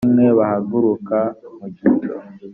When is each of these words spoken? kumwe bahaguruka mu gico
kumwe 0.05 0.25
bahaguruka 0.37 1.17
mu 1.57 1.67
gico 1.75 2.13